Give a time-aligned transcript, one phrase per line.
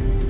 [0.00, 0.29] All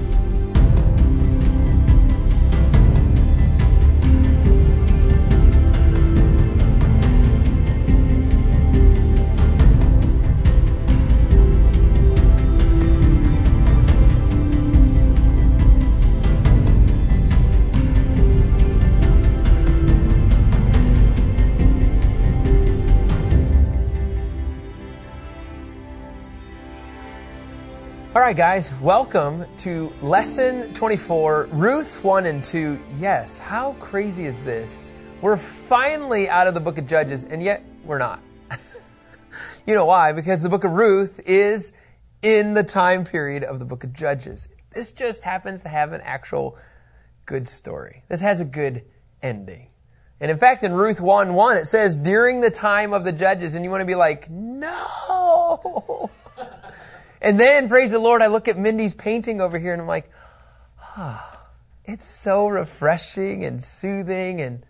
[28.30, 32.78] right, guys, welcome to lesson 24, Ruth 1 and 2.
[32.96, 34.92] Yes, how crazy is this?
[35.20, 38.22] We're finally out of the book of Judges, and yet we're not.
[39.66, 40.12] you know why?
[40.12, 41.72] Because the book of Ruth is
[42.22, 44.46] in the time period of the book of Judges.
[44.72, 46.56] This just happens to have an actual
[47.26, 48.04] good story.
[48.08, 48.84] This has a good
[49.22, 49.66] ending.
[50.20, 53.56] And in fact, in Ruth 1 1, it says, during the time of the judges,
[53.56, 56.10] and you want to be like, no!
[57.22, 60.10] And then, praise the Lord, I look at Mindy's painting over here and I'm like,
[60.80, 61.48] ah, oh,
[61.84, 64.64] it's so refreshing and soothing and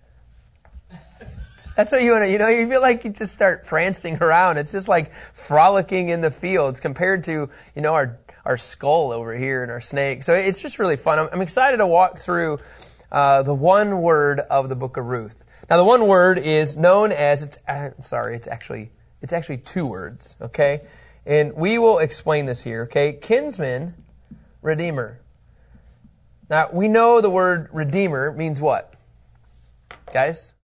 [1.77, 4.59] that's what you want to, you know, you feel like you just start prancing around.
[4.59, 9.37] It's just like frolicking in the fields compared to, you know, our, our skull over
[9.37, 10.25] here and our snake.
[10.25, 11.21] So it's just really fun.
[11.21, 12.59] I'm, I'm excited to walk through
[13.13, 15.45] uh, the one word of the book of Ruth.
[15.69, 18.91] Now, the one word is known as, it's, I'm sorry, it's actually,
[19.23, 20.81] it's actually two words, okay?
[21.27, 23.13] And we will explain this here, okay?
[23.13, 23.95] Kinsman,
[24.63, 25.21] redeemer.
[26.49, 28.95] Now, we know the word redeemer means what?
[30.13, 30.55] Guys?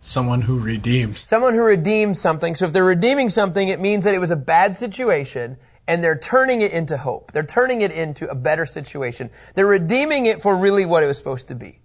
[0.00, 1.20] Someone who redeems.
[1.20, 2.54] Someone who redeems something.
[2.54, 5.56] So if they're redeeming something, it means that it was a bad situation
[5.88, 7.32] and they're turning it into hope.
[7.32, 9.30] They're turning it into a better situation.
[9.54, 11.80] They're redeeming it for really what it was supposed to be.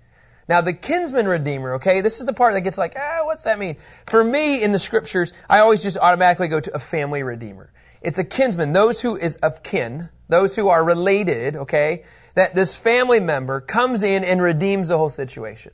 [0.50, 3.60] Now, the kinsman redeemer, okay, this is the part that gets like, ah, what's that
[3.60, 3.78] mean?
[4.08, 7.72] For me, in the scriptures, I always just automatically go to a family redeemer.
[8.02, 12.04] It's a kinsman, those who is of kin, those who are related, okay?
[12.36, 15.74] That this family member comes in and redeems the whole situation.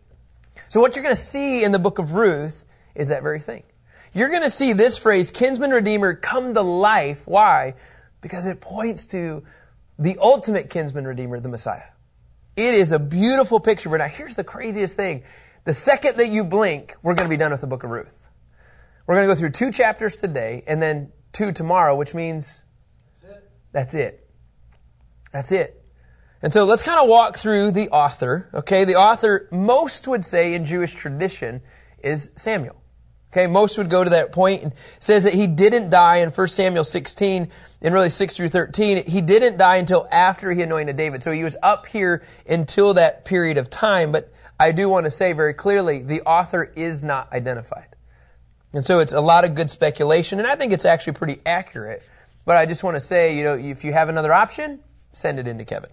[0.70, 3.64] So what you're going to see in the book of Ruth is that very thing.
[4.14, 7.28] You're going to see this phrase, kinsman redeemer, come to life.
[7.28, 7.76] Why?
[8.22, 9.44] Because it points to
[10.00, 11.90] the ultimate kinsman redeemer, the Messiah.
[12.56, 15.24] It is a beautiful picture, but now here's the craziest thing.
[15.66, 18.30] The second that you blink, we're going to be done with the book of Ruth.
[19.06, 22.64] We're going to go through two chapters today, and then two tomorrow, which means
[23.72, 24.28] that's it.
[25.32, 25.84] That's it.
[26.42, 28.50] And so let's kind of walk through the author.
[28.54, 31.62] Okay, the author, most would say in Jewish tradition,
[32.00, 32.82] is Samuel.
[33.32, 36.48] Okay, most would go to that point and says that he didn't die in 1
[36.48, 37.50] Samuel 16
[37.82, 39.06] and really 6 through 13.
[39.06, 41.22] He didn't die until after he anointed David.
[41.22, 44.12] So he was up here until that period of time.
[44.12, 47.97] But I do want to say very clearly, the author is not identified.
[48.74, 52.04] And so it's a lot of good speculation, and I think it's actually pretty accurate.
[52.46, 54.80] But I just want to say, you know, if you have another option,
[55.14, 55.90] send it in to Kevin.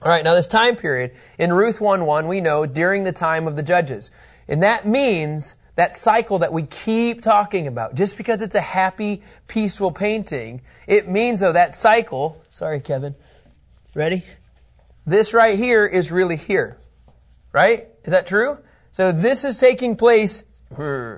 [0.00, 3.46] All right, now this time period, in Ruth 1 1, we know during the time
[3.46, 4.10] of the judges.
[4.48, 7.94] And that means that cycle that we keep talking about.
[7.94, 13.14] Just because it's a happy, peaceful painting, it means, though, that cycle, sorry, Kevin,
[13.94, 14.24] ready?
[15.06, 16.78] This right here is really here.
[17.52, 17.88] Right?
[18.04, 18.58] Is that true?
[18.92, 20.44] So this is taking place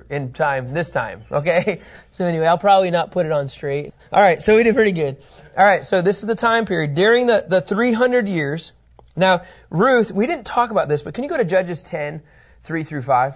[0.09, 1.23] in time this time.
[1.31, 1.81] Okay?
[2.11, 3.93] So anyway, I'll probably not put it on straight.
[4.09, 5.17] All right, so we did pretty good.
[5.57, 8.71] All right, so this is the time period during the, the 300 years.
[9.17, 12.21] Now, Ruth, we didn't talk about this, but can you go to Judges 10,
[12.61, 13.35] 3 through 5?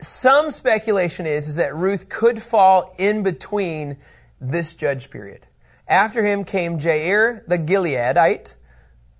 [0.00, 3.98] Some speculation is, is that Ruth could fall in between
[4.40, 5.46] this judge period.
[5.88, 8.54] After him came Jair the Gileadite,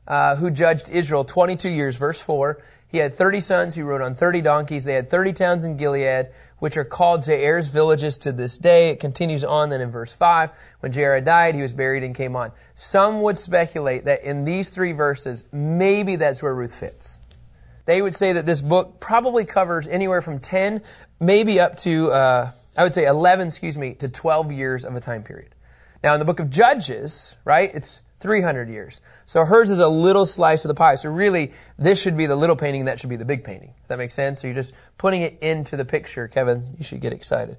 [0.06, 2.62] uh, who judged Israel 22 years, verse 4.
[2.88, 4.84] He had 30 sons who rode on 30 donkeys.
[4.84, 8.90] They had 30 towns in Gilead, which are called Jair's villages to this day.
[8.90, 10.50] It continues on then in verse 5.
[10.80, 12.52] When Jair died, he was buried and came on.
[12.74, 17.18] Some would speculate that in these three verses, maybe that's where Ruth fits.
[17.86, 20.82] They would say that this book probably covers anywhere from 10,
[21.20, 25.00] maybe up to, uh, I would say 11, excuse me, to 12 years of a
[25.00, 25.54] time period.
[26.02, 29.00] Now, in the book of Judges, right, it's 300 years.
[29.26, 30.94] So hers is a little slice of the pie.
[30.94, 33.68] So really, this should be the little painting, and that should be the big painting.
[33.68, 34.40] Does that make sense?
[34.40, 36.28] So you're just putting it into the picture.
[36.28, 37.58] Kevin, you should get excited.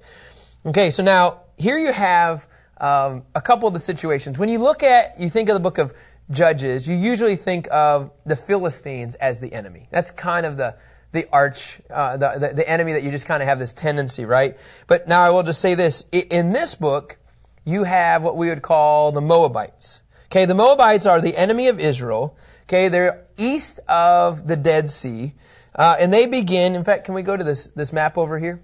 [0.66, 2.46] Okay, so now here you have
[2.80, 4.38] um, a couple of the situations.
[4.38, 5.94] When you look at, you think of the book of
[6.30, 9.88] Judges, you usually think of the Philistines as the enemy.
[9.90, 10.76] That's kind of the
[11.10, 14.26] the arch, uh, the, the, the enemy that you just kind of have this tendency,
[14.26, 14.58] right?
[14.88, 17.16] But now I will just say this: in this book,
[17.64, 20.02] you have what we would call the Moabites.
[20.30, 22.36] Okay, the Moabites are the enemy of Israel.
[22.64, 25.32] Okay, they're east of the Dead Sea.
[25.74, 28.60] Uh, and they begin, in fact, can we go to this, this map over here?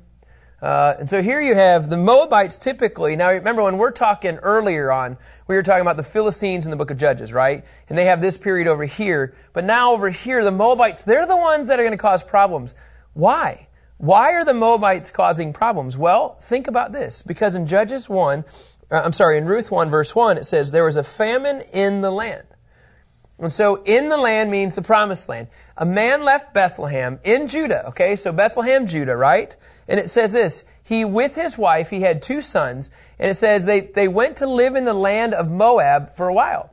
[0.60, 3.16] Uh, and so here you have the Moabites typically.
[3.16, 5.16] Now remember when we're talking earlier on,
[5.46, 7.64] we were talking about the Philistines in the book of Judges, right?
[7.88, 9.34] And they have this period over here.
[9.54, 12.74] But now over here, the Moabites, they're the ones that are going to cause problems.
[13.14, 13.68] Why?
[13.96, 15.96] Why are the Moabites causing problems?
[15.96, 17.22] Well, think about this.
[17.22, 18.44] Because in Judges 1,
[18.90, 22.00] uh, I'm sorry, in Ruth 1 verse 1, it says, there was a famine in
[22.00, 22.44] the land.
[23.38, 25.48] And so in the land means the promised land.
[25.76, 28.14] A man left Bethlehem in Judah, okay?
[28.16, 29.56] So Bethlehem, Judah, right?
[29.88, 33.64] And it says this, he with his wife, he had two sons, and it says
[33.64, 36.70] they, they went to live in the land of Moab for a while.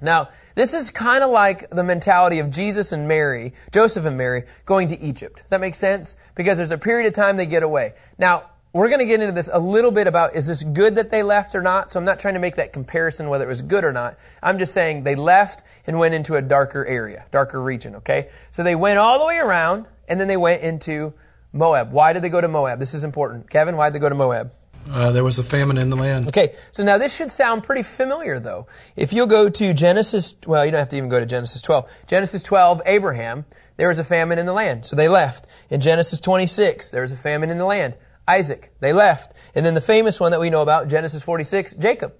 [0.00, 4.44] Now, this is kind of like the mentality of Jesus and Mary, Joseph and Mary,
[4.66, 5.36] going to Egypt.
[5.36, 6.16] Does that make sense?
[6.34, 7.94] Because there's a period of time they get away.
[8.18, 11.08] Now, we're going to get into this a little bit about is this good that
[11.08, 11.92] they left or not?
[11.92, 14.16] So I'm not trying to make that comparison whether it was good or not.
[14.42, 18.30] I'm just saying they left and went into a darker area, darker region, okay?
[18.50, 21.14] So they went all the way around and then they went into
[21.52, 21.92] Moab.
[21.92, 22.80] Why did they go to Moab?
[22.80, 23.48] This is important.
[23.48, 24.52] Kevin, why did they go to Moab?
[24.90, 26.26] Uh, there was a famine in the land.
[26.26, 28.66] Okay, so now this should sound pretty familiar though.
[28.96, 31.88] If you'll go to Genesis, well, you don't have to even go to Genesis 12.
[32.08, 33.44] Genesis 12, Abraham,
[33.76, 35.46] there was a famine in the land, so they left.
[35.70, 37.94] In Genesis 26, there was a famine in the land.
[38.26, 39.36] Isaac, they left.
[39.54, 42.14] And then the famous one that we know about, Genesis 46, Jacob.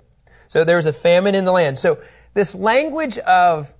[0.48, 1.78] So there was a famine in the land.
[1.78, 1.98] So
[2.34, 3.72] this language of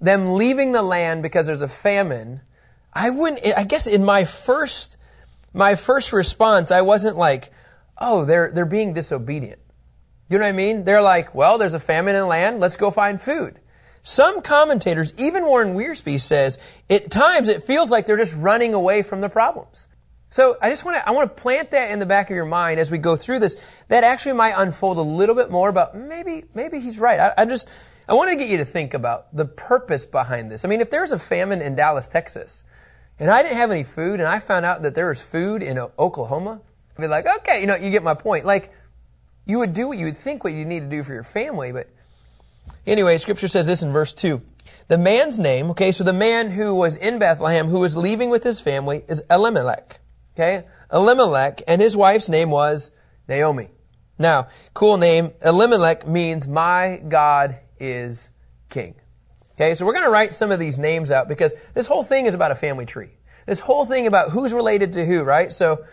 [0.00, 2.40] them leaving the land because there's a famine,
[2.92, 4.96] I wouldn't, I guess in my first,
[5.52, 7.52] my first response, I wasn't like,
[7.98, 9.60] oh, they're, they're being disobedient.
[10.28, 10.84] You know what I mean?
[10.84, 13.60] They're like, well, there's a famine in the land, let's go find food.
[14.02, 19.02] Some commentators, even Warren Wiersbe says, at times it feels like they're just running away
[19.02, 19.86] from the problems.
[20.30, 22.44] So I just want to I want to plant that in the back of your
[22.44, 23.56] mind as we go through this.
[23.88, 27.18] That actually might unfold a little bit more about maybe maybe he's right.
[27.18, 27.68] I, I just
[28.08, 30.64] I want to get you to think about the purpose behind this.
[30.64, 32.64] I mean, if there's a famine in Dallas, Texas,
[33.18, 35.78] and I didn't have any food, and I found out that there was food in
[35.78, 36.60] uh, Oklahoma,
[36.96, 38.44] I'd be like, okay, you know, you get my point.
[38.44, 38.72] Like,
[39.46, 41.70] you would do what you would think what you need to do for your family,
[41.70, 41.88] but
[42.84, 44.42] anyway, Scripture says this in verse two.
[44.88, 48.42] The man's name, okay, so the man who was in Bethlehem, who was leaving with
[48.42, 49.99] his family, is Elimelech.
[50.34, 50.64] Okay?
[50.92, 52.90] Elimelech, and his wife's name was
[53.28, 53.68] Naomi.
[54.18, 55.32] Now, cool name.
[55.42, 58.30] Elimelech means my God is
[58.68, 58.94] king.
[59.52, 62.26] Okay, so we're going to write some of these names out because this whole thing
[62.26, 63.10] is about a family tree.
[63.46, 65.52] This whole thing about who's related to who, right?
[65.52, 65.84] So,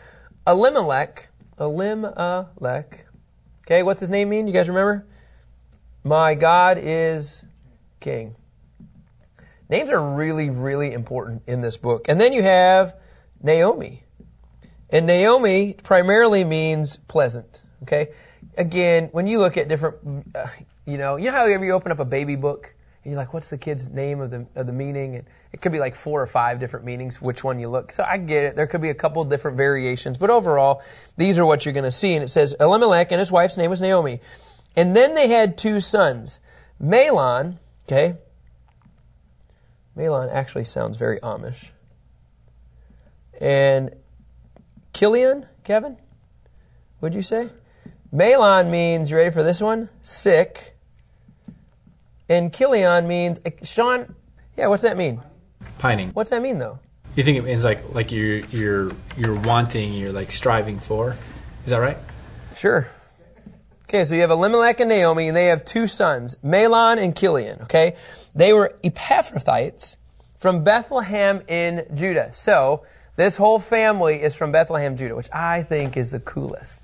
[0.46, 1.30] Elimelech,
[1.60, 3.06] Elimelech.
[3.66, 4.48] Okay, what's his name mean?
[4.48, 5.06] You guys remember?
[6.04, 7.44] My God is
[8.00, 8.36] king.
[9.70, 12.08] Names are really, really important in this book.
[12.08, 12.96] And then you have
[13.42, 14.04] Naomi.
[14.90, 17.62] And Naomi primarily means pleasant.
[17.84, 18.10] Okay?
[18.58, 19.98] Again, when you look at different,
[20.36, 20.48] uh,
[20.86, 22.74] you know, you know how ever you open up a baby book
[23.04, 25.16] and you're like, what's the kid's name of the, of the meaning?
[25.16, 27.92] And it could be like four or five different meanings, which one you look.
[27.92, 28.56] So I get it.
[28.56, 30.82] There could be a couple different variations, but overall,
[31.18, 32.16] these are what you're going to see.
[32.16, 34.22] And it says Elimelech and his wife's name was Naomi.
[34.76, 36.40] And then they had two sons.
[36.82, 38.16] Mahlon, okay?
[39.98, 41.70] Mahlon actually sounds very Amish.
[43.42, 43.92] And
[44.98, 45.96] Chilion, Kevin?
[47.02, 47.50] Would you say?
[48.12, 49.90] Mahlon means, you ready for this one?
[50.02, 50.76] Sick.
[52.28, 54.16] And Chilion means, eh, Sean,
[54.58, 55.22] yeah, what's that mean?
[55.78, 56.10] Pining.
[56.14, 56.80] What's that mean though?
[57.16, 61.16] You think it means like like you're you're you're wanting, you're like striving for.
[61.66, 61.98] Is that right?
[62.56, 62.88] Sure.
[63.84, 67.62] Okay, so you have Elimelech and Naomi, and they have two sons, Mahlon and Chilion.
[67.62, 67.96] Okay,
[68.34, 69.96] they were Epaphrathites
[70.40, 72.34] from Bethlehem in Judah.
[72.34, 72.84] So
[73.18, 76.82] this whole family is from Bethlehem, Judah, which I think is the coolest.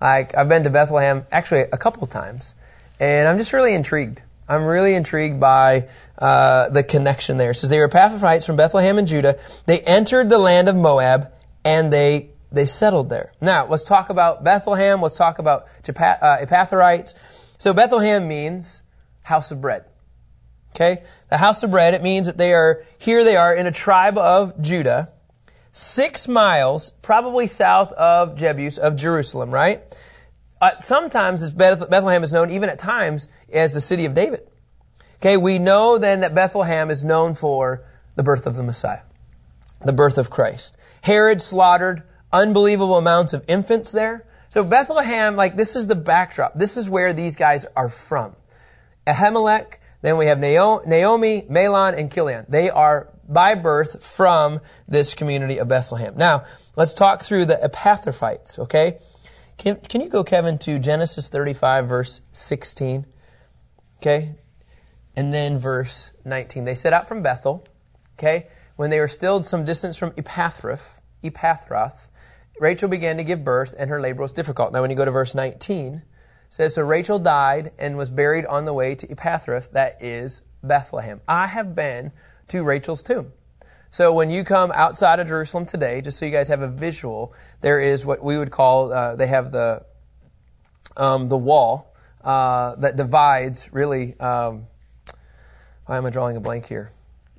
[0.00, 2.54] Like, I've been to Bethlehem actually a couple times,
[3.00, 4.22] and I'm just really intrigued.
[4.48, 5.88] I'm really intrigued by
[6.18, 7.52] uh, the connection there.
[7.52, 9.38] It says they were Epaphrathites from Bethlehem and Judah.
[9.66, 11.32] They entered the land of Moab,
[11.64, 13.32] and they they settled there.
[13.40, 15.00] Now, let's talk about Bethlehem.
[15.00, 17.14] Let's talk about uh, Epaphrathites.
[17.56, 18.82] So Bethlehem means
[19.22, 19.86] house of bread.
[20.74, 21.02] Okay?
[21.30, 24.18] The house of bread, it means that they are, here they are in a tribe
[24.18, 25.11] of Judah
[25.72, 29.82] six miles, probably south of Jebus, of Jerusalem, right?
[30.60, 34.46] Uh, sometimes Bethlehem is known, even at times, as the city of David.
[35.16, 39.00] Okay, we know then that Bethlehem is known for the birth of the Messiah,
[39.84, 40.76] the birth of Christ.
[41.02, 42.02] Herod slaughtered
[42.32, 44.26] unbelievable amounts of infants there.
[44.50, 46.54] So Bethlehem, like this is the backdrop.
[46.54, 48.36] This is where these guys are from.
[49.06, 52.44] Ahimelech, then we have Naomi, Mahlon, and Chilion.
[52.48, 56.14] They are by birth from this community of Bethlehem.
[56.16, 56.44] Now,
[56.76, 58.98] let's talk through the Epaphrathites, okay?
[59.58, 63.06] Can, can you go, Kevin, to Genesis 35, verse 16?
[63.98, 64.34] Okay?
[65.14, 66.64] And then verse 19.
[66.64, 67.66] They set out from Bethel,
[68.18, 68.48] okay?
[68.76, 72.08] When they were still some distance from Epaphrath, Epaphrath,
[72.58, 74.72] Rachel began to give birth, and her labor was difficult.
[74.72, 76.02] Now, when you go to verse 19, it
[76.52, 81.22] says, So Rachel died and was buried on the way to Epaphrath, that is Bethlehem.
[81.26, 82.12] I have been
[82.48, 83.32] to Rachel's tomb.
[83.90, 87.32] So when you come outside of Jerusalem today, just so you guys have a visual,
[87.62, 89.86] there is what we would call, uh, they have the,
[90.94, 94.66] um, the wall uh, that divides really, um,
[95.86, 96.92] why am I drawing a blank here?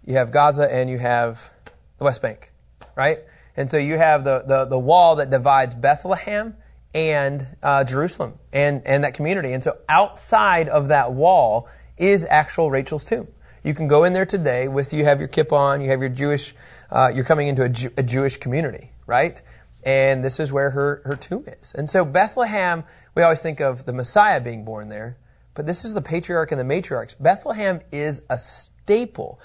[0.06, 1.52] You have Gaza and you have
[2.00, 2.52] the West Bank,
[2.96, 3.20] right?
[3.56, 6.56] And so you have the, the, the wall that divides Bethlehem
[6.94, 9.54] and uh, Jerusalem and, and that community.
[9.54, 13.28] And so outside of that wall is actual Rachel's tomb.
[13.64, 16.10] You can go in there today with you have your kippah on, you have your
[16.10, 16.54] Jewish,
[16.92, 19.42] uh, you're coming into a, Jew, a Jewish community, right?
[19.84, 21.74] And this is where her, her tomb is.
[21.74, 22.84] And so Bethlehem,
[23.16, 25.18] we always think of the Messiah being born there,
[25.54, 27.16] but this is the patriarch and the matriarchs.
[27.20, 29.40] Bethlehem is a staple.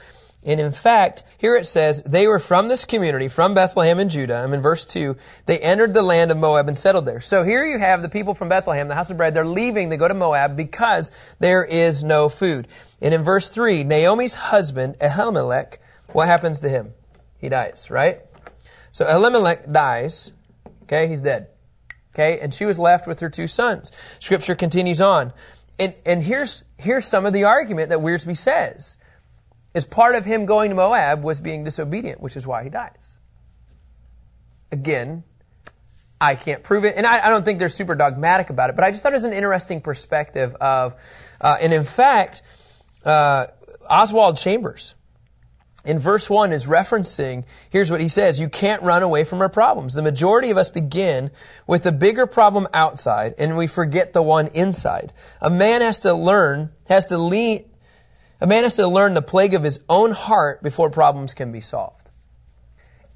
[0.48, 4.36] And in fact, here it says, they were from this community, from Bethlehem in Judah.
[4.36, 5.14] I'm in verse 2.
[5.44, 7.20] They entered the land of Moab and settled there.
[7.20, 9.34] So here you have the people from Bethlehem, the house of bread.
[9.34, 9.90] They're leaving.
[9.90, 12.66] They go to Moab because there is no food.
[13.02, 16.94] And in verse 3, Naomi's husband, Elimelech, what happens to him?
[17.36, 18.22] He dies, right?
[18.90, 20.32] So Elimelech dies.
[20.84, 21.48] Okay, he's dead.
[22.14, 23.92] Okay, and she was left with her two sons.
[24.18, 25.34] Scripture continues on.
[25.78, 28.96] And, and here's, here's some of the argument that Wiersbe says.
[29.74, 33.16] Is part of him going to Moab was being disobedient, which is why he dies.
[34.72, 35.24] Again,
[36.20, 38.84] I can't prove it, and I, I don't think they're super dogmatic about it, but
[38.84, 40.96] I just thought it was an interesting perspective of,
[41.40, 42.42] uh, and in fact,
[43.04, 43.46] uh,
[43.88, 44.94] Oswald Chambers
[45.84, 49.48] in verse 1 is referencing, here's what he says, you can't run away from our
[49.48, 49.94] problems.
[49.94, 51.30] The majority of us begin
[51.66, 55.12] with the bigger problem outside and we forget the one inside.
[55.40, 57.64] A man has to learn, has to lean,
[58.40, 61.60] a man has to learn the plague of his own heart before problems can be
[61.60, 62.10] solved.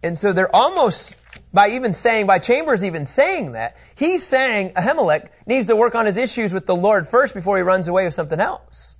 [0.02, 1.16] And so they're almost,
[1.52, 6.06] by even saying, by Chambers even saying that, he's saying Ahimelech needs to work on
[6.06, 8.96] his issues with the Lord first before he runs away with something else.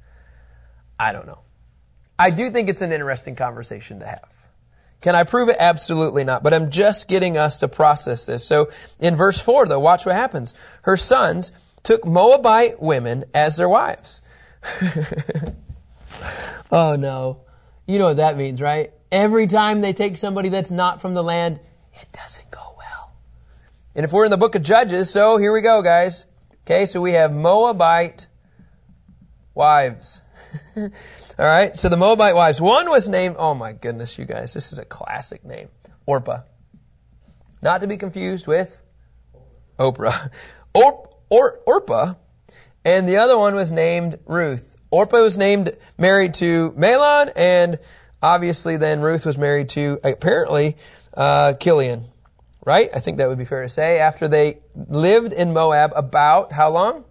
[0.99, 1.41] I don't know.
[2.19, 4.29] I do think it's an interesting conversation to have.
[5.01, 5.57] Can I prove it?
[5.59, 6.45] Absolutely not.
[6.45, 8.45] But I'm just getting us to process this.
[8.45, 10.55] So in verse 4, though, watch what happens.
[10.83, 11.51] Her sons
[11.83, 14.23] took Moabite women as their wives.
[16.73, 17.41] oh no.
[17.87, 18.93] You know what that means, right?
[19.11, 21.61] Every time they take somebody that's not from the land,
[21.95, 23.13] it doesn't go well.
[23.95, 26.27] And if we're in the book of Judges, so here we go, guys.
[26.65, 28.29] Okay, so we have Moabite
[29.55, 30.21] wives.
[30.77, 30.91] All
[31.39, 32.61] right, so the Moabite wives.
[32.61, 35.69] One was named, oh my goodness, you guys, this is a classic name
[36.07, 36.43] Orpah.
[37.63, 38.81] Not to be confused with
[39.79, 40.31] Oprah.
[40.75, 42.15] Or, or, Orpah.
[42.83, 44.72] And the other one was named Ruth.
[44.93, 47.79] Orpah was named, married to Mahlon, and
[48.23, 50.77] obviously then Ruth was married to, apparently,
[51.15, 52.05] uh, Chilion.
[52.65, 52.91] Right?
[52.95, 53.99] I think that would be fair to say.
[53.99, 57.05] After they lived in Moab about how long?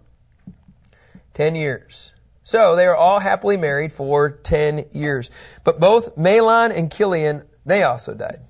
[1.34, 2.12] Ten years.
[2.44, 5.30] So they are all happily married for 10 years.
[5.64, 8.40] But both Mahlon and Chilion, they also died.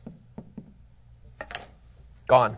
[2.26, 2.56] Gone.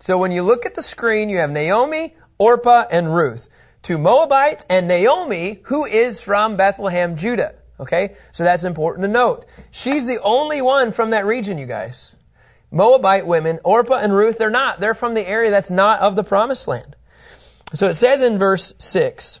[0.00, 3.48] So when you look at the screen, you have Naomi, Orpah, and Ruth.
[3.82, 7.54] Two Moabites and Naomi, who is from Bethlehem, Judah.
[7.80, 8.14] Okay?
[8.30, 9.44] So that's important to note.
[9.70, 12.12] She's the only one from that region, you guys.
[12.70, 14.80] Moabite women, Orpah and Ruth, they're not.
[14.80, 16.96] They're from the area that's not of the promised land.
[17.74, 19.40] So it says in verse 6,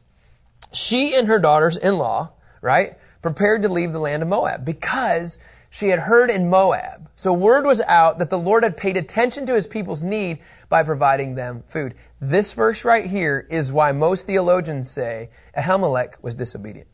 [0.72, 5.38] she and her daughters in law, right, prepared to leave the land of Moab because
[5.74, 7.08] she had heard in Moab.
[7.16, 10.82] So word was out that the Lord had paid attention to his people's need by
[10.82, 11.94] providing them food.
[12.20, 16.88] This verse right here is why most theologians say Ahimelech was disobedient.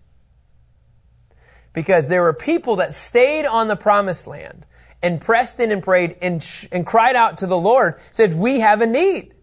[1.72, 4.64] Because there were people that stayed on the promised land
[5.02, 8.60] and pressed in and prayed and, sh- and cried out to the Lord, said, we
[8.60, 9.34] have a need.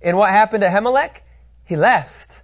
[0.00, 1.20] And what happened to Ahimelech?
[1.62, 2.42] He left.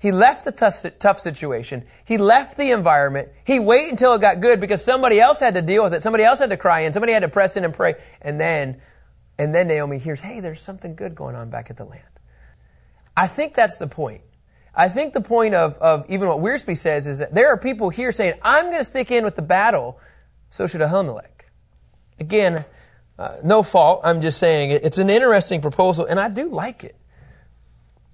[0.00, 1.84] He left the tough, tough situation.
[2.04, 3.30] He left the environment.
[3.44, 6.02] He waited until it got good because somebody else had to deal with it.
[6.02, 6.92] Somebody else had to cry in.
[6.92, 7.96] Somebody had to press in and pray.
[8.22, 8.80] And then,
[9.38, 12.02] and then Naomi hears, hey, there's something good going on back at the land.
[13.16, 14.22] I think that's the point.
[14.72, 17.90] I think the point of, of even what Wiersbe says is that there are people
[17.90, 19.98] here saying, I'm going to stick in with the battle.
[20.50, 21.24] So should Ahimelech.
[22.20, 22.64] Again,
[23.18, 24.02] uh, no fault.
[24.04, 26.94] I'm just saying it's an interesting proposal and I do like it.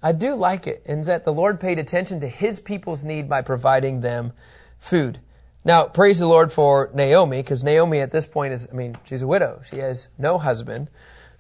[0.05, 3.41] I do like it, in that the Lord paid attention to his people's need by
[3.41, 4.35] providing them
[4.79, 5.19] food.
[5.65, 9.23] Now, praise the Lord for Naomi, because Naomi at this point is, I mean, she's
[9.23, 9.63] a widow.
[9.65, 10.91] She has no husband.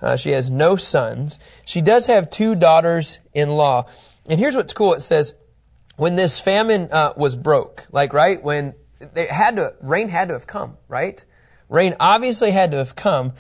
[0.00, 1.38] Uh, she has no sons.
[1.66, 3.85] She does have two daughters in law.
[4.30, 4.94] And here's what's cool.
[4.94, 5.35] It says,
[5.97, 8.75] when this famine uh, was broke, like, right, when
[9.12, 11.23] they had to, rain had to have come, right?
[11.68, 13.35] Rain obviously had to have come.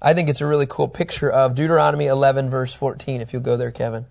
[0.00, 3.58] I think it's a really cool picture of Deuteronomy 11, verse 14, if you'll go
[3.58, 4.06] there, Kevin.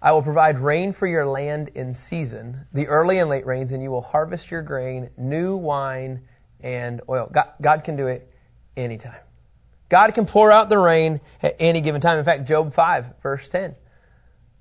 [0.00, 3.82] I will provide rain for your land in season, the early and late rains, and
[3.82, 6.22] you will harvest your grain, new wine,
[6.60, 7.28] and oil.
[7.32, 8.30] God, God can do it
[8.76, 9.20] anytime.
[9.88, 12.18] God can pour out the rain at any given time.
[12.18, 13.76] In fact, Job 5, verse 10.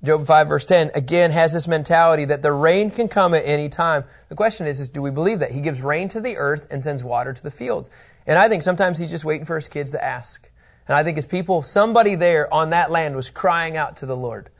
[0.05, 3.69] Job 5 verse 10 again has this mentality that the rain can come at any
[3.69, 4.03] time.
[4.29, 5.51] The question is, is do we believe that?
[5.51, 7.89] He gives rain to the earth and sends water to the fields.
[8.27, 10.51] And I think sometimes he's just waiting for his kids to ask.
[10.87, 14.15] And I think his people, somebody there on that land was crying out to the
[14.15, 14.51] Lord.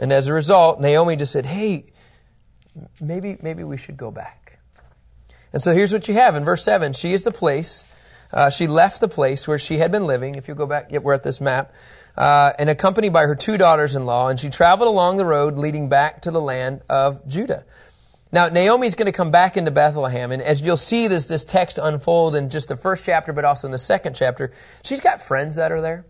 [0.00, 1.84] And as a result, Naomi just said, hey,
[3.00, 4.58] maybe, maybe we should go back.
[5.52, 6.94] And so here's what you have in verse 7.
[6.94, 7.84] She is the place,
[8.32, 10.36] uh, she left the place where she had been living.
[10.36, 11.74] If you go back, yep, we're at this map
[12.16, 15.58] uh, and accompanied by her two daughters in law, and she traveled along the road
[15.58, 17.64] leading back to the land of Judah.
[18.32, 21.78] Now, Naomi's going to come back into Bethlehem, and as you'll see this, this text
[21.78, 24.52] unfold in just the first chapter, but also in the second chapter,
[24.84, 26.06] she's got friends that are there.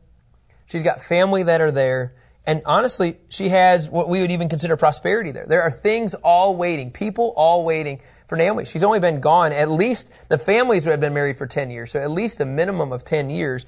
[0.66, 2.14] She's got family that are there.
[2.47, 5.47] And honestly, she has what we would even consider prosperity there.
[5.47, 8.64] There are things all waiting, people all waiting for Naomi.
[8.64, 12.00] She's only been gone at least, the families have been married for 10 years, so
[12.00, 13.66] at least a minimum of 10 years.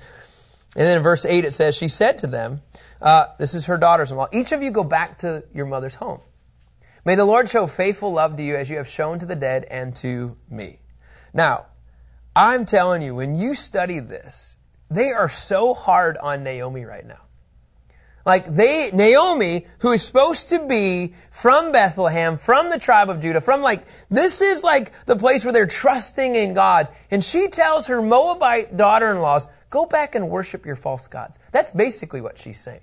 [0.74, 2.62] And then in verse 8 it says, She said to them,
[3.00, 5.96] uh, This is her daughters in law, each of you go back to your mother's
[5.96, 6.20] home.
[7.04, 9.66] May the Lord show faithful love to you as you have shown to the dead
[9.68, 10.78] and to me.
[11.34, 11.66] Now,
[12.34, 14.56] I'm telling you, when you study this,
[14.88, 17.20] they are so hard on Naomi right now.
[18.24, 23.40] Like they, Naomi, who is supposed to be from Bethlehem, from the tribe of Judah,
[23.40, 26.88] from like, this is like the place where they're trusting in God.
[27.10, 31.38] And she tells her Moabite daughter-in-laws, Go back and worship your false gods.
[31.50, 32.82] That's basically what she's saying.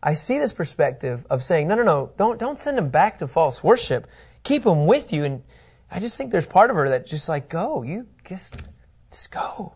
[0.00, 3.26] I see this perspective of saying, no, no, no, don't, don't send them back to
[3.26, 4.06] false worship.
[4.44, 5.24] Keep them with you.
[5.24, 5.42] And
[5.90, 8.54] I just think there's part of her that just like, go, you just,
[9.10, 9.74] just go.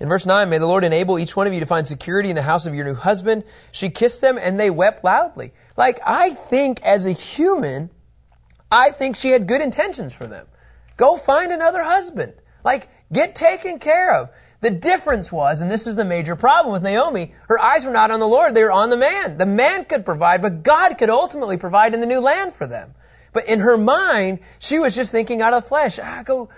[0.00, 2.36] In verse 9, may the Lord enable each one of you to find security in
[2.36, 3.44] the house of your new husband.
[3.70, 5.52] She kissed them and they wept loudly.
[5.76, 7.90] Like, I think as a human,
[8.72, 10.46] I think she had good intentions for them.
[10.96, 12.32] Go find another husband.
[12.64, 14.30] Like, get taken care of.
[14.62, 18.10] The difference was, and this is the major problem with Naomi, her eyes were not
[18.10, 19.38] on the Lord, they were on the man.
[19.38, 22.94] The man could provide, but God could ultimately provide in the new land for them.
[23.32, 26.50] But in her mind, she was just thinking out of the flesh, ah, go,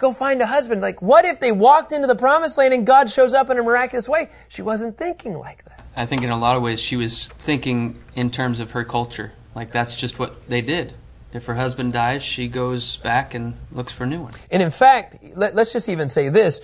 [0.00, 0.80] go find a husband.
[0.80, 3.62] Like, what if they walked into the promised land and God shows up in a
[3.62, 4.30] miraculous way?
[4.48, 5.84] She wasn't thinking like that.
[5.94, 9.32] I think in a lot of ways she was thinking in terms of her culture.
[9.54, 10.94] Like, that's just what they did.
[11.32, 14.32] If her husband dies, she goes back and looks for a new one.
[14.50, 16.60] And in fact, let, us just even say this.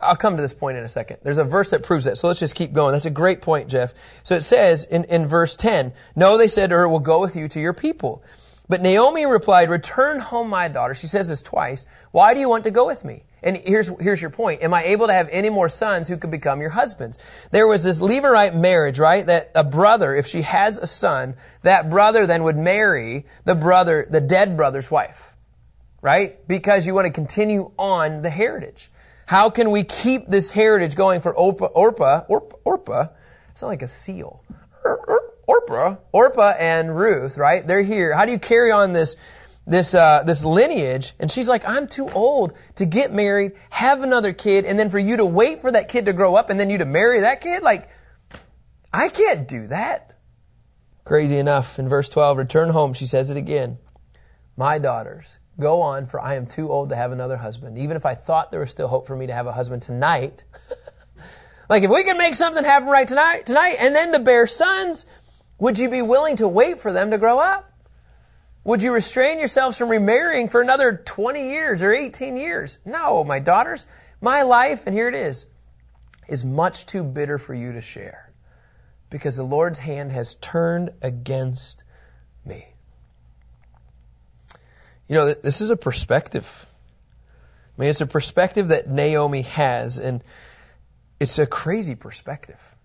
[0.00, 1.18] I'll come to this point in a second.
[1.22, 2.16] There's a verse that proves that.
[2.16, 2.92] So let's just keep going.
[2.92, 3.92] That's a great point, Jeff.
[4.22, 7.36] So it says in, in verse 10, No, they said to her, we'll go with
[7.36, 8.22] you to your people.
[8.68, 10.94] But Naomi replied, Return home, my daughter.
[10.94, 11.86] She says this twice.
[12.10, 13.24] Why do you want to go with me?
[13.42, 14.62] And here's, here's your point.
[14.62, 17.18] Am I able to have any more sons who could become your husbands?
[17.50, 19.24] There was this Levirate marriage, right?
[19.24, 24.06] That a brother, if she has a son, that brother then would marry the brother,
[24.10, 25.34] the dead brother's wife.
[26.02, 26.46] Right?
[26.46, 28.90] Because you want to continue on the heritage.
[29.26, 31.66] How can we keep this heritage going for Orpah?
[31.66, 33.06] Orpah, Orpah, Orpah
[33.58, 34.44] it's not like a seal.
[35.48, 37.66] Orpah, Orpah and Ruth, right?
[37.66, 38.14] They're here.
[38.14, 39.16] How do you carry on this,
[39.66, 41.14] this, uh, this lineage?
[41.18, 44.98] And she's like, I'm too old to get married, have another kid, and then for
[44.98, 47.40] you to wait for that kid to grow up and then you to marry that
[47.40, 47.62] kid?
[47.62, 47.88] Like,
[48.92, 50.14] I can't do that.
[51.04, 53.78] Crazy enough, in verse 12, return home, she says it again.
[54.56, 57.78] My daughters, Go on, for I am too old to have another husband.
[57.78, 60.44] Even if I thought there was still hope for me to have a husband tonight,
[61.68, 65.04] like if we can make something happen right tonight, tonight, and then to bear sons,
[65.58, 67.72] would you be willing to wait for them to grow up?
[68.64, 72.78] Would you restrain yourselves from remarrying for another 20 years or 18 years?
[72.84, 73.86] No, my daughters,
[74.20, 75.46] my life, and here it is,
[76.28, 78.30] is much too bitter for you to share
[79.10, 81.84] because the Lord's hand has turned against
[82.44, 82.74] me.
[85.08, 86.66] You know, this is a perspective.
[87.76, 90.22] I mean, it's a perspective that Naomi has, and
[91.18, 92.76] it's a crazy perspective.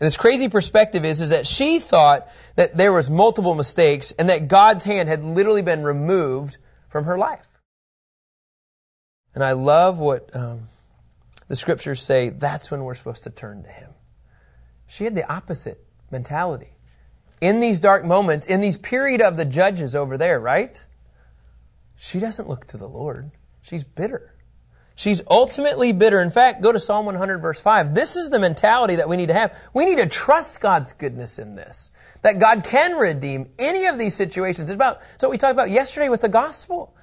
[0.00, 4.30] And this crazy perspective is, is that she thought that there was multiple mistakes and
[4.30, 6.56] that God's hand had literally been removed
[6.88, 7.46] from her life.
[9.34, 10.68] And I love what um,
[11.48, 13.90] the scriptures say that's when we're supposed to turn to Him.
[14.88, 16.72] She had the opposite mentality.
[17.40, 20.82] In these dark moments, in these period of the judges over there, right?
[22.02, 23.30] she doesn't look to the Lord.
[23.60, 24.34] She's bitter.
[25.00, 26.20] She's ultimately bitter.
[26.20, 27.94] In fact, go to Psalm 100 verse 5.
[27.94, 29.58] This is the mentality that we need to have.
[29.72, 31.90] We need to trust God's goodness in this.
[32.20, 34.68] That God can redeem any of these situations.
[34.68, 36.94] It's about, what we talked about yesterday with the gospel.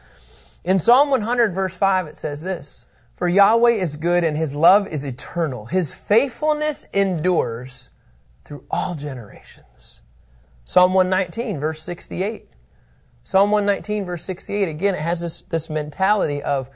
[0.63, 4.87] In Psalm 100 verse 5 it says this, For Yahweh is good and his love
[4.87, 5.65] is eternal.
[5.65, 7.89] His faithfulness endures
[8.45, 10.03] through all generations.
[10.65, 12.47] Psalm 119, verse 68.
[13.23, 16.69] Psalm 119, verse 68, again, it has this, this mentality of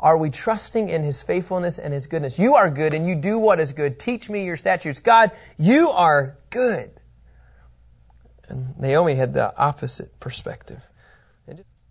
[0.00, 2.38] are we trusting in his faithfulness and his goodness?
[2.38, 3.98] You are good and you do what is good.
[3.98, 5.00] Teach me your statutes.
[5.00, 6.90] God, you are good.
[8.48, 10.82] And Naomi had the opposite perspective.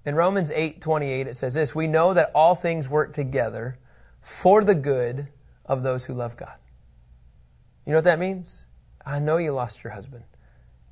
[0.06, 3.78] In Romans 8 28, it says this We know that all things work together
[4.22, 5.28] for the good
[5.66, 6.56] of those who love God.
[7.86, 8.68] You know what that means?
[9.06, 10.24] I know you lost your husband.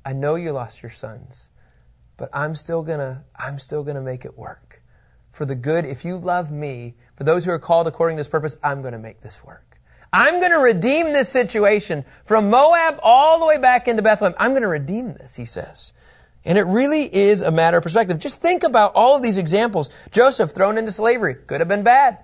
[0.04, 1.48] I know you lost your sons.
[2.16, 4.65] But I'm still gonna I'm still gonna make it work.
[5.36, 8.28] For the good, if you love me, for those who are called according to this
[8.28, 9.78] purpose, I'm gonna make this work.
[10.10, 14.34] I'm gonna redeem this situation from Moab all the way back into Bethlehem.
[14.38, 15.92] I'm gonna redeem this, he says.
[16.46, 18.18] And it really is a matter of perspective.
[18.18, 19.90] Just think about all of these examples.
[20.10, 22.16] Joseph thrown into slavery could have been bad.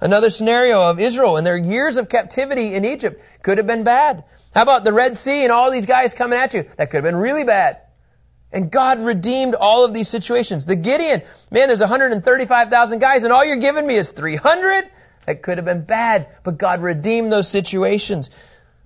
[0.00, 4.24] Another scenario of Israel and their years of captivity in Egypt could have been bad.
[4.54, 6.62] How about the Red Sea and all these guys coming at you?
[6.78, 7.80] That could have been really bad.
[8.52, 10.64] And God redeemed all of these situations.
[10.64, 14.90] The Gideon, man, there's 135,000 guys and all you're giving me is 300?
[15.26, 18.30] That could have been bad, but God redeemed those situations.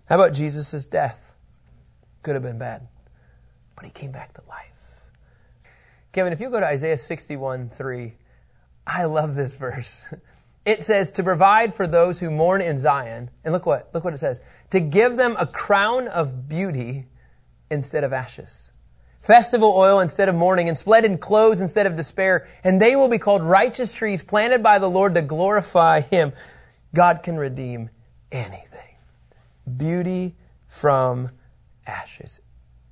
[0.09, 1.35] How about Jesus' death?
[2.23, 2.88] Could have been bad,
[3.77, 4.70] but he came back to life.
[6.12, 8.14] Kevin, if you go to Isaiah 61 3,
[8.87, 10.03] I love this verse.
[10.66, 14.12] It says to provide for those who mourn in Zion, and look what look what
[14.12, 17.07] it says: to give them a crown of beauty
[17.70, 18.69] instead of ashes,
[19.20, 23.18] festival oil instead of mourning, and splendid clothes instead of despair, and they will be
[23.18, 26.33] called righteous trees planted by the Lord to glorify Him.
[26.94, 27.90] God can redeem
[28.33, 28.96] anything.
[29.76, 30.37] Beauty
[30.68, 31.30] from
[31.87, 32.40] ashes,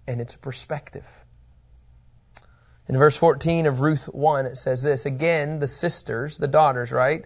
[0.06, 1.06] and it's a perspective.
[2.88, 7.24] In verse 14 of Ruth 1, it says this again, the sisters, the daughters, right?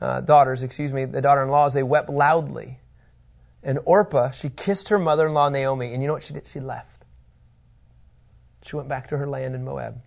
[0.00, 2.78] Uh, daughters, excuse me, the daughter in laws, they wept loudly.
[3.62, 6.46] And Orpah, she kissed her mother in law Naomi, and you know what she did?
[6.46, 6.97] She left.
[8.64, 10.00] She went back to her land in Moab.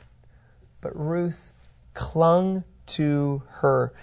[0.81, 1.53] But Ruth
[1.93, 3.93] clung to her.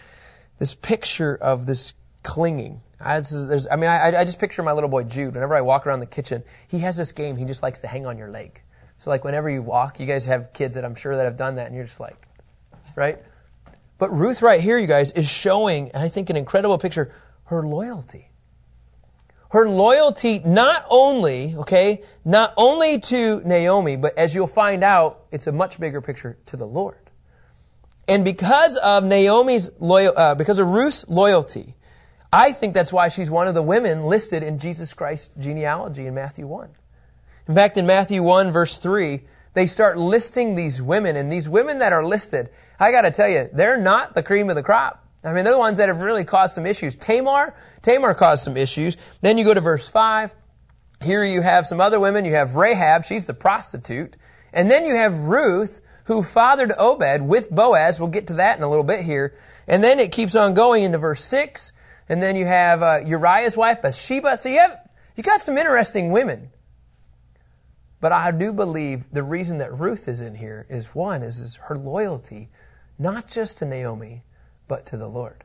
[0.58, 2.80] This picture of this clinging.
[3.00, 3.22] I,
[3.70, 5.34] I mean, I, I just picture my little boy Jude.
[5.34, 7.36] Whenever I walk around the kitchen, he has this game.
[7.36, 8.60] He just likes to hang on your leg.
[8.98, 11.54] So like whenever you walk, you guys have kids that I'm sure that have done
[11.54, 12.16] that, and you're just like,
[12.96, 13.18] right?
[13.98, 17.12] But Ruth right here, you guys, is showing, and I think, an incredible picture,
[17.44, 18.27] her loyalty.
[19.50, 25.46] Her loyalty not only, okay, not only to Naomi, but as you'll find out, it's
[25.46, 26.98] a much bigger picture to the Lord.
[28.06, 31.74] And because of Naomi's loyal, uh, because of Ruth's loyalty,
[32.32, 36.14] I think that's why she's one of the women listed in Jesus Christ's genealogy in
[36.14, 36.68] Matthew 1.
[37.48, 39.22] In fact, in Matthew 1, verse 3,
[39.54, 43.48] they start listing these women, and these women that are listed, I gotta tell you,
[43.52, 45.07] they're not the cream of the crop.
[45.24, 46.94] I mean, they're the ones that have really caused some issues.
[46.94, 48.96] Tamar, Tamar caused some issues.
[49.20, 50.34] Then you go to verse 5.
[51.02, 52.24] Here you have some other women.
[52.24, 54.16] You have Rahab, she's the prostitute.
[54.52, 57.98] And then you have Ruth, who fathered Obed with Boaz.
[57.98, 59.36] We'll get to that in a little bit here.
[59.66, 61.72] And then it keeps on going into verse 6.
[62.08, 64.36] And then you have uh, Uriah's wife, Bathsheba.
[64.36, 64.78] So you have,
[65.16, 66.50] you got some interesting women.
[68.00, 71.56] But I do believe the reason that Ruth is in here is one, is, is
[71.56, 72.48] her loyalty,
[72.98, 74.22] not just to Naomi,
[74.68, 75.44] but to the Lord.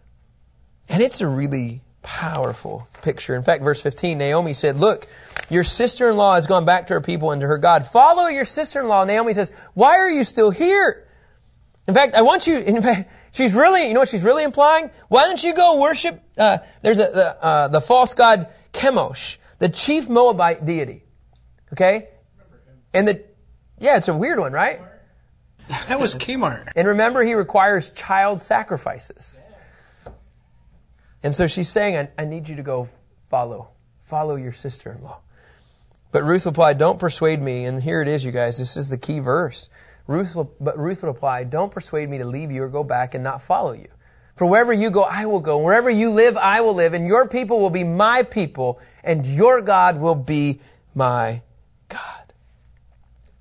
[0.89, 3.35] And it's a really powerful picture.
[3.35, 5.07] In fact, verse 15, Naomi said, Look,
[5.49, 7.87] your sister in law has gone back to her people and to her God.
[7.87, 9.05] Follow your sister in law.
[9.05, 11.07] Naomi says, Why are you still here?
[11.87, 14.89] In fact, I want you, in fact, she's really, you know what she's really implying?
[15.07, 19.69] Why don't you go worship, uh, there's a, the, uh, the false god Chemosh, the
[19.69, 21.03] chief Moabite deity.
[21.73, 22.09] Okay?
[22.93, 23.23] And the,
[23.79, 24.79] yeah, it's a weird one, right?
[25.67, 26.71] That was Kmart.
[26.75, 29.41] And remember, he requires child sacrifices.
[31.23, 32.89] And so she's saying, I, I need you to go
[33.29, 33.69] follow,
[34.01, 35.21] follow your sister in law.
[36.11, 37.65] But Ruth replied, Don't persuade me.
[37.65, 38.59] And here it is, you guys.
[38.59, 39.69] This is the key verse.
[40.05, 43.41] Ruth, but Ruth replied, Don't persuade me to leave you or go back and not
[43.41, 43.87] follow you.
[44.35, 45.59] For wherever you go, I will go.
[45.59, 46.93] Wherever you live, I will live.
[46.93, 50.59] And your people will be my people, and your God will be
[50.93, 51.41] my
[51.87, 52.33] God.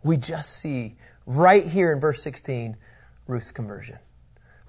[0.02, 2.76] We just see right here in verse 16
[3.26, 3.98] Ruth's conversion.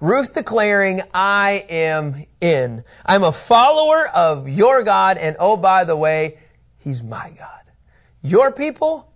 [0.00, 2.84] Ruth declaring, I am in.
[3.06, 6.38] I'm a follower of your God, and oh, by the way,
[6.78, 7.60] He's my God.
[8.22, 9.12] Your people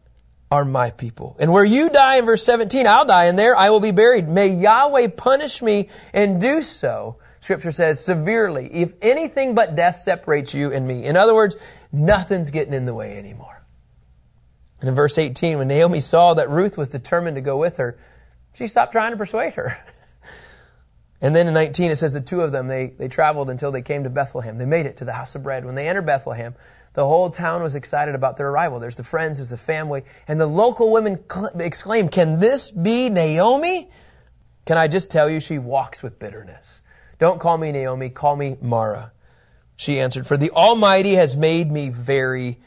[0.50, 1.36] are my people.
[1.38, 4.28] And where you die in verse 17, I'll die, and there I will be buried.
[4.28, 10.54] May Yahweh punish me and do so, Scripture says, severely, if anything but death separates
[10.54, 11.04] you and me.
[11.04, 11.56] In other words,
[11.92, 13.57] nothing's getting in the way anymore.
[14.80, 17.98] And in verse 18, when Naomi saw that Ruth was determined to go with her,
[18.54, 19.76] she stopped trying to persuade her.
[21.20, 23.82] And then in 19, it says the two of them, they, they traveled until they
[23.82, 24.58] came to Bethlehem.
[24.58, 25.64] They made it to the house of bread.
[25.64, 26.54] When they entered Bethlehem,
[26.94, 28.78] the whole town was excited about their arrival.
[28.78, 33.08] There's the friends, there's the family, and the local women cl- exclaimed, Can this be
[33.08, 33.90] Naomi?
[34.64, 36.82] Can I just tell you, she walks with bitterness.
[37.18, 39.12] Don't call me Naomi, call me Mara.
[39.76, 42.58] She answered, For the Almighty has made me very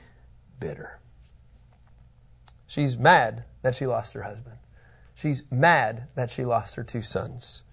[0.59, 0.99] bitter.
[2.71, 4.55] She's mad that she lost her husband.
[5.13, 7.63] She's mad that she lost her two sons.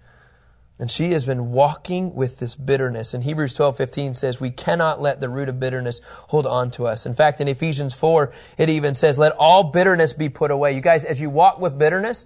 [0.77, 3.13] And she has been walking with this bitterness.
[3.13, 6.85] And Hebrews 12, 15 says, we cannot let the root of bitterness hold on to
[6.85, 7.05] us.
[7.05, 10.73] In fact, in Ephesians 4, it even says, let all bitterness be put away.
[10.73, 12.25] You guys, as you walk with bitterness,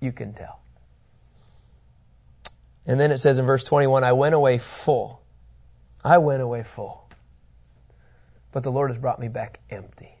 [0.00, 0.58] you can tell.
[2.84, 5.22] And then it says in verse 21, I went away full.
[6.04, 7.08] I went away full.
[8.50, 10.17] But the Lord has brought me back empty.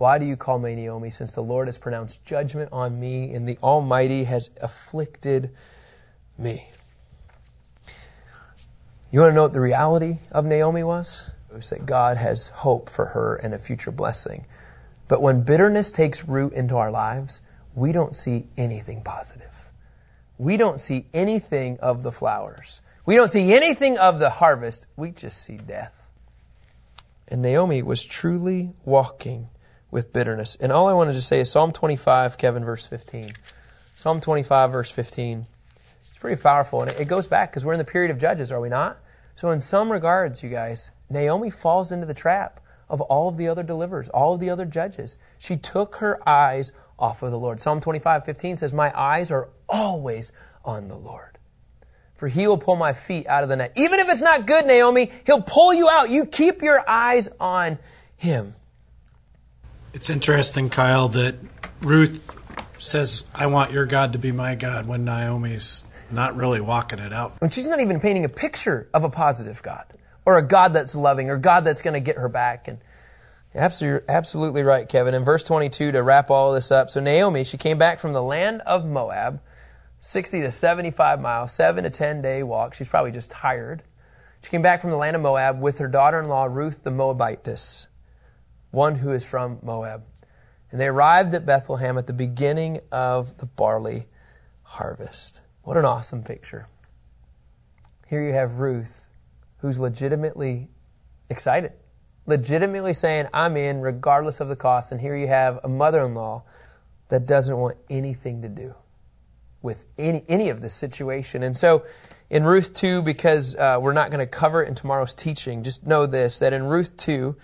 [0.00, 3.46] Why do you call me Naomi, since the Lord has pronounced judgment on me and
[3.46, 5.50] the Almighty has afflicted
[6.38, 6.70] me?
[9.10, 11.28] You want to know what the reality of Naomi was?
[11.50, 14.46] It was that God has hope for her and a future blessing.
[15.06, 17.42] But when bitterness takes root into our lives,
[17.74, 19.68] we don't see anything positive.
[20.38, 22.80] We don't see anything of the flowers.
[23.04, 24.86] We don't see anything of the harvest.
[24.96, 26.10] We just see death.
[27.28, 29.50] And Naomi was truly walking
[29.90, 30.56] with bitterness.
[30.56, 33.32] And all I wanted to say is Psalm 25, Kevin, verse 15.
[33.96, 35.46] Psalm 25, verse 15
[36.10, 36.82] It's pretty powerful.
[36.82, 38.98] And it goes back because we're in the period of Judges, are we not?
[39.34, 43.48] So, in some regards, you guys, Naomi falls into the trap of all of the
[43.48, 45.16] other deliverers, all of the other judges.
[45.38, 47.60] She took her eyes off of the Lord.
[47.60, 50.32] Psalm 25, 15 says, My eyes are always
[50.64, 51.38] on the Lord.
[52.16, 53.72] For he will pull my feet out of the net.
[53.76, 56.10] Even if it's not good, Naomi, he'll pull you out.
[56.10, 57.78] You keep your eyes on
[58.16, 58.54] him.
[59.92, 61.34] It's interesting, Kyle, that
[61.80, 62.36] Ruth
[62.78, 67.12] says, I want your God to be my God when Naomi's not really walking it
[67.12, 67.36] out.
[67.42, 69.84] And she's not even painting a picture of a positive God
[70.24, 72.68] or a God that's loving or God that's going to get her back.
[72.68, 72.78] And
[73.54, 75.14] absolutely, absolutely right, Kevin.
[75.14, 78.22] In verse 22, to wrap all this up, so Naomi, she came back from the
[78.22, 79.40] land of Moab,
[80.00, 82.74] 60 to 75 miles, 7 to 10 day walk.
[82.74, 83.82] She's probably just tired.
[84.42, 86.90] She came back from the land of Moab with her daughter in law, Ruth the
[86.90, 87.86] Moabitess,
[88.70, 90.04] one who is from Moab.
[90.70, 94.06] And they arrived at Bethlehem at the beginning of the barley
[94.62, 95.42] harvest.
[95.62, 96.68] What an awesome picture.
[98.06, 99.06] Here you have Ruth,
[99.58, 100.68] who's legitimately
[101.28, 101.72] excited,
[102.26, 104.92] legitimately saying, I'm in regardless of the cost.
[104.92, 106.44] And here you have a mother in law
[107.08, 108.74] that doesn't want anything to do
[109.62, 111.42] with any, any of this situation.
[111.42, 111.84] And so
[112.30, 115.84] in Ruth 2, because uh, we're not going to cover it in tomorrow's teaching, just
[115.84, 117.36] know this that in Ruth 2,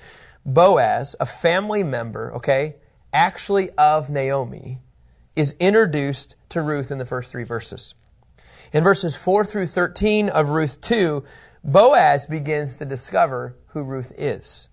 [0.46, 2.76] Boaz, a family member, okay,
[3.12, 4.78] actually of Naomi,
[5.34, 7.94] is introduced to Ruth in the first three verses.
[8.72, 11.24] In verses 4 through 13 of Ruth 2,
[11.64, 14.68] Boaz begins to discover who Ruth is.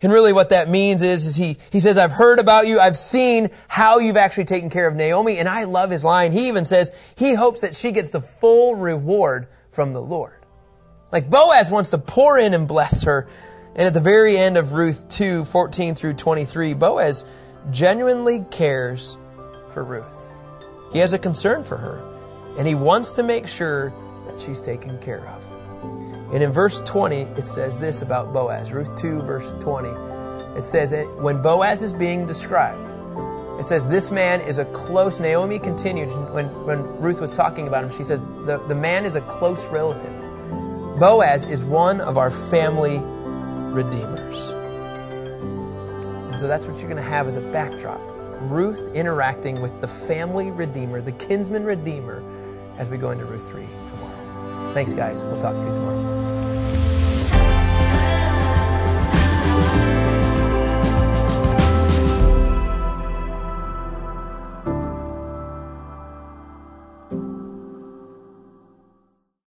[0.00, 2.78] And really what that means is, is he, he says, I've heard about you.
[2.78, 5.38] I've seen how you've actually taken care of Naomi.
[5.38, 6.32] And I love his line.
[6.32, 10.44] He even says he hopes that she gets the full reward from the Lord.
[11.10, 13.28] Like Boaz wants to pour in and bless her.
[13.76, 17.26] And at the very end of Ruth 2, 14 through 23, Boaz
[17.70, 19.18] genuinely cares
[19.70, 20.16] for Ruth.
[20.92, 22.02] He has a concern for her
[22.58, 23.92] and he wants to make sure
[24.26, 25.44] that she's taken care of.
[26.32, 28.72] And in verse 20, it says this about Boaz.
[28.72, 29.90] Ruth 2, verse 20.
[30.58, 32.94] It says, when Boaz is being described,
[33.60, 37.84] it says, This man is a close, Naomi continued when, when Ruth was talking about
[37.84, 40.14] him, she says, the, the man is a close relative.
[40.98, 43.02] Boaz is one of our family
[43.76, 44.48] redeemers.
[46.30, 48.00] And so that's what you're going to have as a backdrop.
[48.40, 52.22] Ruth interacting with the family redeemer, the kinsman redeemer,
[52.78, 54.74] as we go into Ruth 3 tomorrow.
[54.74, 55.22] Thanks, guys.
[55.24, 56.35] We'll talk to you tomorrow.